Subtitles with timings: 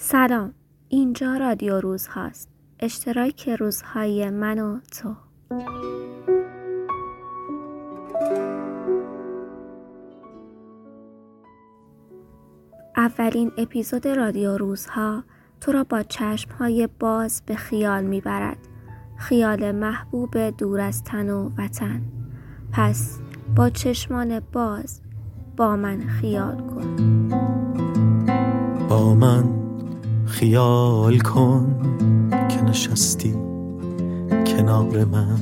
[0.00, 0.54] سلام.
[0.88, 2.48] اینجا رادیو روز هاست.
[2.80, 5.14] اشتراک روزهای من و تو.
[12.96, 15.24] اولین اپیزود رادیو روزها
[15.60, 18.58] تو را با چشمهای باز به خیال می‌برد.
[19.16, 22.02] خیال محبوب دور از تن و وطن.
[22.72, 23.18] پس
[23.56, 25.00] با چشمان باز
[25.56, 26.96] با من خیال کن.
[28.88, 29.67] با من
[30.28, 31.76] خیال کن
[32.48, 33.34] که نشستی
[34.46, 35.40] کنار من.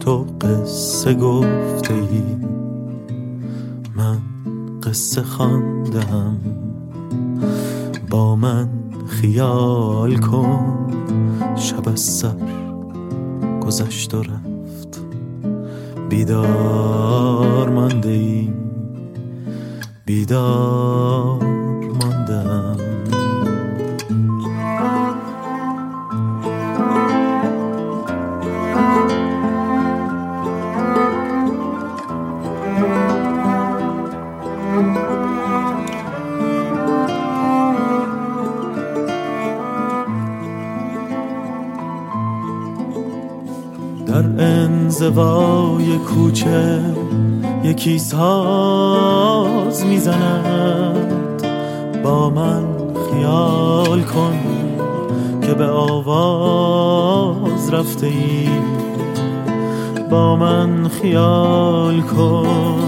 [0.00, 1.94] تو قصه گفته
[3.96, 4.18] من
[4.82, 6.36] قصه خواندم.
[8.10, 8.68] با من
[9.06, 10.90] خیال کن
[11.56, 12.36] شب از سر
[13.66, 15.00] گذشت و رفت.
[16.08, 18.52] بیدار مانده ای
[20.06, 21.47] بیدار
[45.08, 46.80] انزوای کوچه
[47.64, 51.42] یکی ساز می‌زند.
[52.04, 52.64] با من
[53.10, 54.38] خیال کن
[55.42, 58.48] که به آواز رفته ای.
[60.10, 62.78] با من خیال کن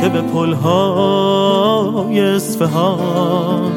[0.00, 3.72] که به پلهای اصفهان.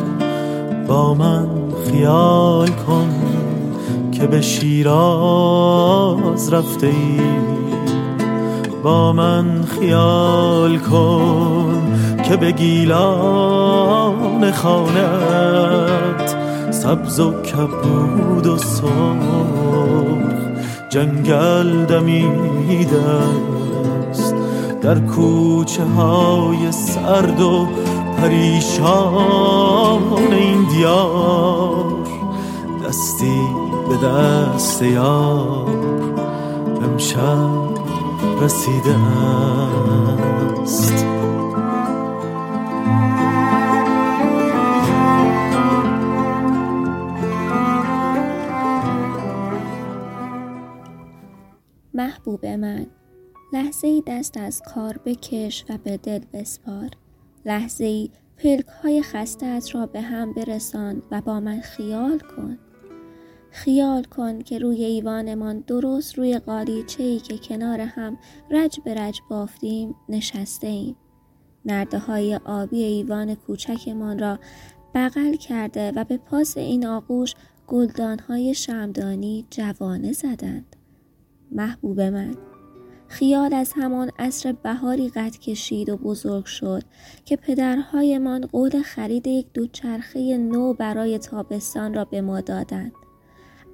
[0.87, 1.47] با من
[1.91, 3.09] خیال کن
[4.11, 7.54] که به شیراز رفته ای.
[8.85, 12.91] با من خیال کن که به گیلان
[14.51, 16.35] خانت
[16.71, 18.91] سبز و کبود و سرخ
[20.89, 23.01] جنگل دمیده
[24.09, 24.35] است
[24.81, 27.67] در کوچه های سرد و
[28.17, 31.85] پریشان این دیار
[32.87, 33.41] دستی
[33.89, 35.67] به دست یار
[36.83, 37.84] امشب
[38.41, 38.95] رسیده
[40.61, 41.05] است.
[51.93, 52.85] محبوب من
[53.53, 56.89] لحظه ای دست از کار بکش و به دل بسپار.
[57.45, 62.57] لحظه ای پلک های خستت را به هم برسان و با من خیال کن.
[63.55, 68.17] خیال کن که روی ایوانمان درست روی قالیچه ای که کنار هم
[68.51, 70.95] رج به رج بافتیم نشسته ایم.
[71.65, 74.39] نرده های آبی ایوان کوچکمان را
[74.95, 77.33] بغل کرده و به پاس این آغوش
[77.67, 80.75] گلدان های شمدانی جوانه زدند.
[81.51, 82.35] محبوب من
[83.07, 86.83] خیال از همان عصر بهاری قد کشید و بزرگ شد
[87.25, 93.04] که پدرهایمان قول خرید یک دوچرخه نو برای تابستان را به ما دادند.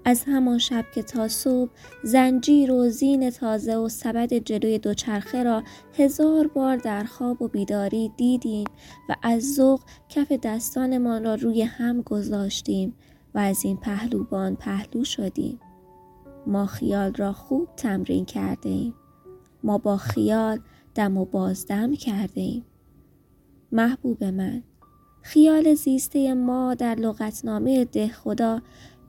[0.06, 1.72] از همان شب که تا صبح
[2.03, 5.63] زنجیر و زین تازه و سبد جلوی دوچرخه را
[5.97, 8.67] هزار بار در خواب و بیداری دیدیم
[9.09, 12.94] و از ذوق کف دستانمان را روی هم گذاشتیم
[13.35, 15.59] و از این پهلوبان پهلو شدیم.
[16.47, 18.94] ما خیال را خوب تمرین کرده ایم.
[19.63, 20.59] ما با خیال
[20.95, 22.66] دم و بازدم کرده ایم.
[23.72, 24.63] محبوب من
[25.22, 28.61] خیال زیسته ما در لغتنامه ده خدا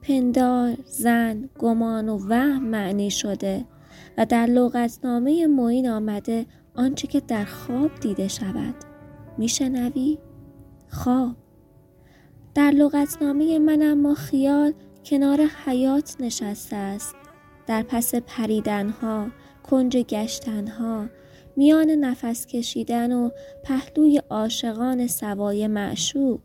[0.07, 3.65] پندار، زن، گمان و وهم معنی شده
[4.17, 8.75] و در لغتنامه معین آمده آنچه که در خواب دیده شود.
[9.37, 10.17] میشنوی؟
[10.89, 11.35] خواب.
[12.55, 14.73] در لغتنامه من اما خیال
[15.05, 17.15] کنار حیات نشسته است.
[17.67, 19.27] در پس پریدنها
[19.63, 21.05] کنج گشتنها
[21.55, 23.29] میان نفس کشیدن و
[23.63, 26.39] پهلوی عاشقان سوای معشوق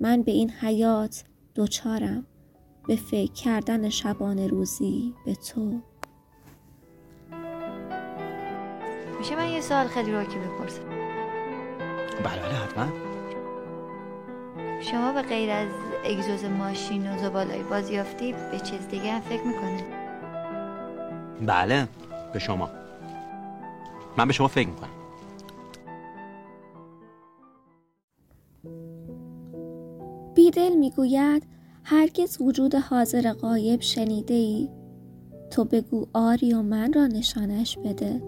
[0.00, 2.26] من به این حیات دوچارم
[2.90, 5.80] به فکر کردن شبانه روزی به تو.
[9.18, 10.88] میشه من یه سوال خیلی راکی بپرسم؟
[12.24, 12.86] بله بله حتما.
[14.80, 15.68] شما به غیر از
[16.04, 19.84] اگزوز ماشین و زبالای بازیافتی به چیز دیگه هم فکر می‌کنه
[21.46, 21.88] بله
[22.32, 22.70] به شما.
[24.16, 24.90] من به شما فکر می‌کنم.
[30.34, 34.68] بیدل می‌گوید هرگز وجود حاضر قایب شنیده ای؟
[35.50, 38.22] تو بگو آری و من را نشانش بده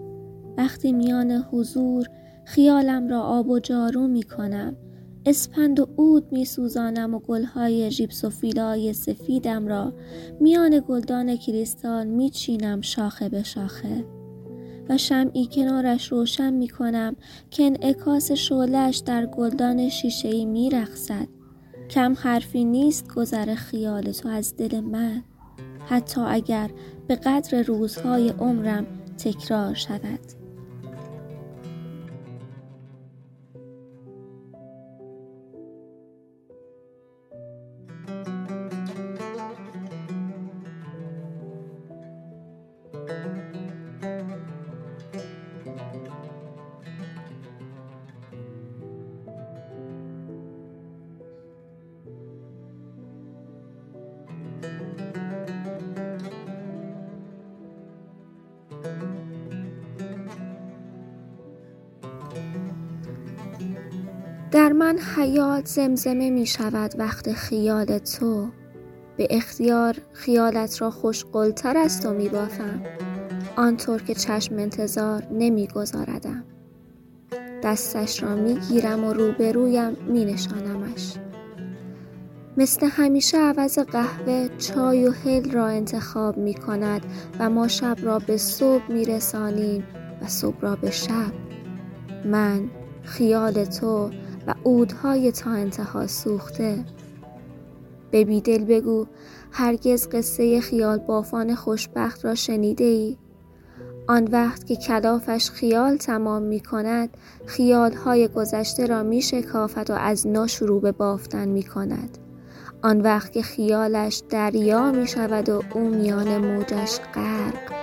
[0.57, 2.07] وقتی میان حضور
[2.45, 4.75] خیالم را آب و جارو می کنم
[5.25, 9.93] اسپند و عود می سوزانم و گلهای ژیپسوفیلای سفیدم را
[10.39, 14.05] میان گلدان کریستال می چینم شاخه به شاخه
[14.89, 17.15] و شمعی کنارش روشن می کنم
[17.51, 21.27] که انعکاس شعلش در گلدان شیشهای می رخصد.
[21.93, 25.23] کم حرفی نیست گذر خیال تو از دل من.
[25.85, 26.69] حتی اگر
[27.07, 28.85] به قدر روزهای عمرم
[29.17, 30.42] تکرار شود.
[64.93, 68.47] من حیات زمزمه می شود وقت خیال تو.
[69.17, 72.81] به اختیار خیالت را خوشقلتر از تو می بافم.
[73.55, 76.43] آنطور که چشم انتظار نمی گذاردم.
[77.63, 81.13] دستش را می گیرم و روبرویم می نشانمش.
[82.57, 87.01] مثل همیشه عوض قهوه چای و هل را انتخاب می کند
[87.39, 89.83] و ما شب را به صبح می رسانیم
[90.21, 91.33] و صبح را به شب.
[92.25, 92.69] من
[93.03, 94.09] خیال تو
[94.47, 96.85] و عودهای تا انتها سوخته.
[98.11, 99.05] به بیدل بگو
[99.51, 103.17] هرگز قصه خیال بافان خوشبخت را شنیده ای؟
[104.07, 110.27] آن وقت که کلافش خیال تمام می کند خیالهای گذشته را می شکافت و از
[110.27, 112.17] نو شروع به بافتن می کند.
[112.81, 117.73] آن وقت که خیالش دریا می شود و او میان موجش غرق.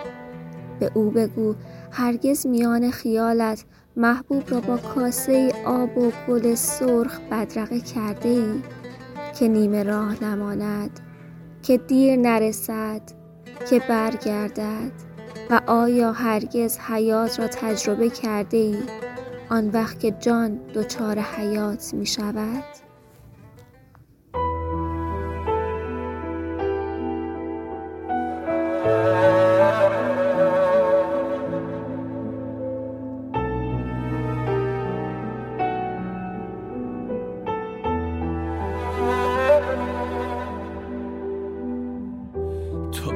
[0.80, 1.54] به او بگو
[1.90, 3.64] هرگز میان خیالت
[3.96, 8.62] محبوب را با کاسه آب و گل سرخ بدرقه کرده ای
[9.38, 11.00] که نیمه راه نماند
[11.62, 13.02] که دیر نرسد
[13.70, 14.92] که برگردد
[15.50, 18.76] و آیا هرگز حیات را تجربه کرده ای
[19.48, 22.64] آن وقت که جان دچار حیات می شود؟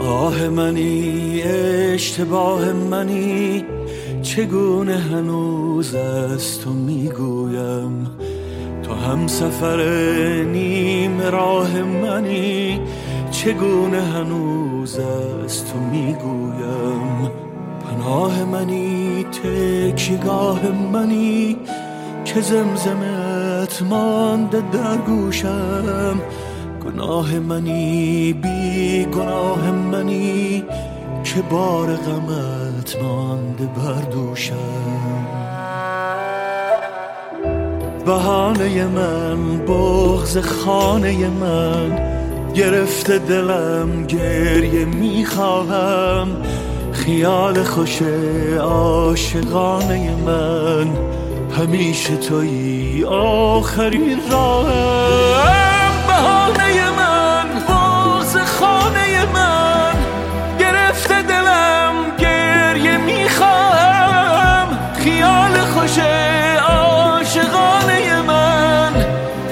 [0.07, 3.65] آه منی اشتباه منی
[4.23, 8.07] چگونه هنوز از تو می‌گویم؟
[8.83, 9.83] تو هم سفر
[10.53, 12.81] نیم راه منی
[13.31, 17.31] چگونه هنوز از تو می‌گویم؟
[17.85, 20.61] پناه منی تکیگاه
[20.93, 21.57] منی
[22.25, 26.21] که زمزمت مانده در گوشم.
[26.85, 30.65] گناه منی بی گناه منی
[31.25, 34.55] که بار غمت مانده بر دوشم.
[38.07, 41.99] بهانه من بغز خانه من
[42.55, 46.29] گرفته دلم گریه می‌خواهم.
[46.93, 48.03] خیال خوش
[48.61, 50.89] عاشقانه من
[51.59, 55.64] همیشه توی آخرین راهم.
[56.15, 59.95] بهانه من باز خانه من.
[60.59, 64.69] گرفته دلم گریه می‌خواهم.
[64.95, 65.99] خیال خوش
[66.69, 68.93] عاشقانه من.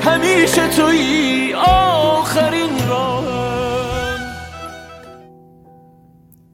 [0.03, 4.19] همیشه توی آخرین راهم.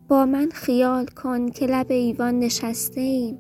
[0.09, 3.39] با من خیال کن که لب ایوان نشسته ایم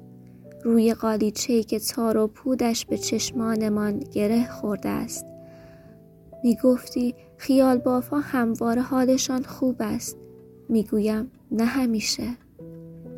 [0.65, 5.38] روی قالیچه که تار و پودش به چشمانمان گره خورده است.
[6.45, 10.17] می گفتی خیال بافا همواره حالشان خوب است.
[10.69, 12.37] می‌گویم نه همیشه.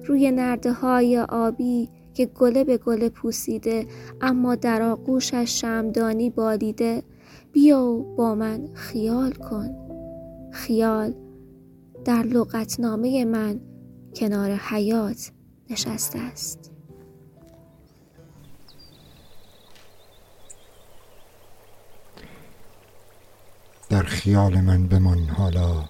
[0.06, 3.86] روی نرده های آبی که گله به گله پوسیده
[4.20, 7.02] اما در آغوشش شمدانی بالیده
[7.52, 9.70] بیا و با من خیال کن.
[10.52, 11.14] خیال
[12.04, 13.60] در لغتنامه من
[14.14, 15.32] کنار حیات
[15.70, 16.72] نشسته است.
[23.90, 25.84] در خیال من بمان حالا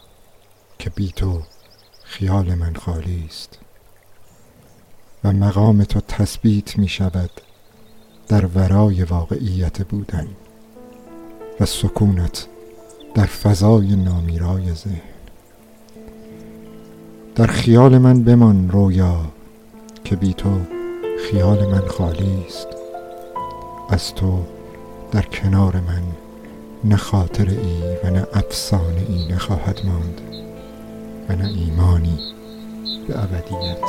[0.79, 1.43] که بی تو
[2.05, 3.59] خیال من خالی است.
[5.25, 7.31] و مقام تو تثبیت می شود
[8.29, 10.29] در ورای واقعیت بودن
[11.61, 12.47] و سکونت
[13.15, 15.01] در فضای نامیرای ذهن.
[17.35, 19.33] در خیال من بمان رویا
[20.05, 20.61] که بی تو
[21.31, 22.69] خیال من خالی است.
[23.91, 24.45] از تو
[25.13, 26.03] در کنار من
[26.85, 30.21] نه خاطر ای و نه افسانه ای نخواهد ماند
[31.29, 32.19] و نه ایمانی
[33.09, 33.85] به ابدیت.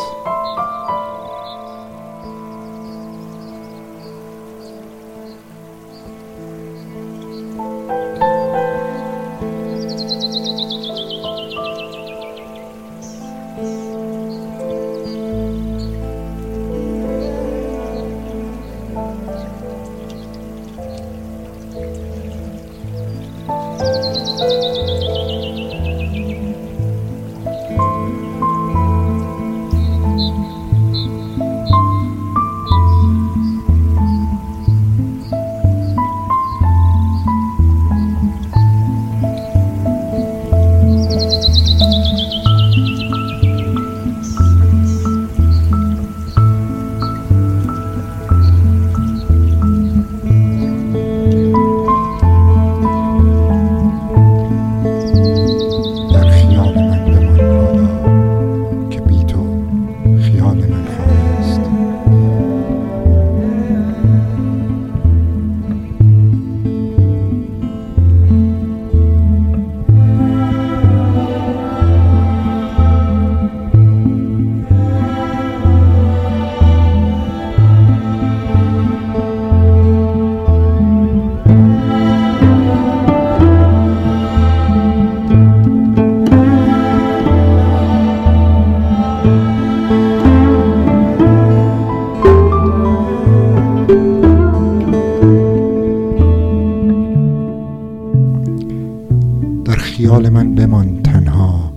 [100.02, 101.72] خیال من بمان تنها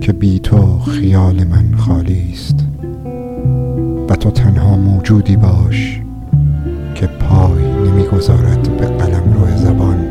[0.00, 2.66] که بی تو خیال من خالی است.
[4.08, 6.00] و تو تنها موجودی باش
[6.94, 10.01] که پای نمی‌گذارد به قلم روی زبان.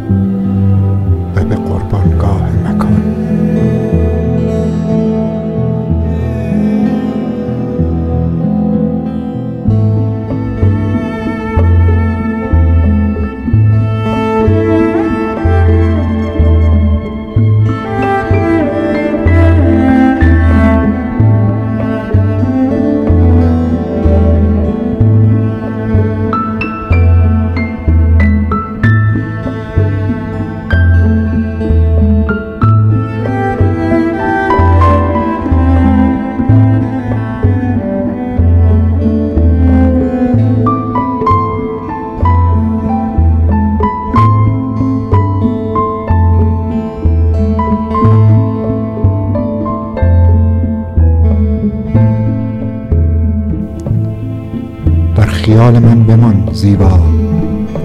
[55.62, 57.00] خیال من بمان زیبا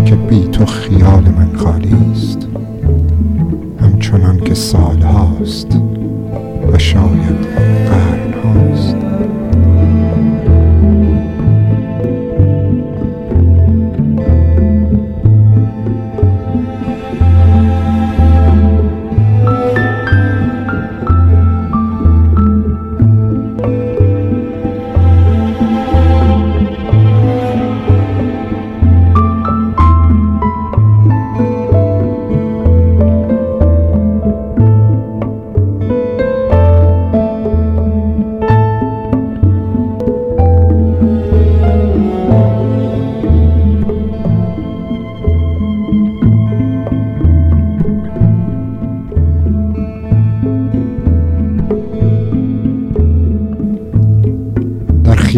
[0.05, 2.49] که بی تو خیال من خالی است.
[3.81, 5.79] همچنان که سال هاست
[6.73, 7.47] و شاید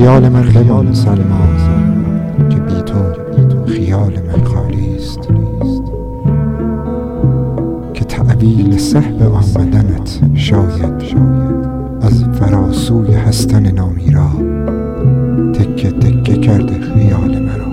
[0.09, 1.49] خیال من بمان سلما
[2.51, 2.95] که بی تو
[3.67, 5.19] خیال من خالی است.
[7.95, 11.17] که تعویل صحب آمدنت شاید
[12.01, 14.31] از فراسوی هستن نامیرا
[15.53, 17.73] تکه تکه کرده خیال مرا.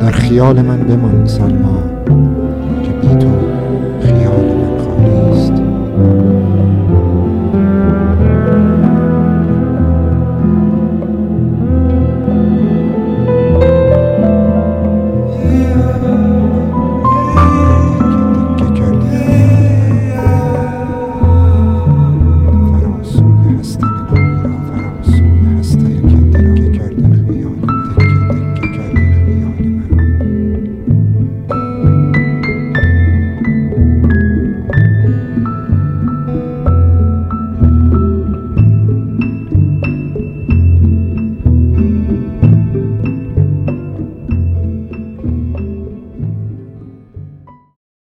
[0.00, 1.82] در خیال من بمان سلما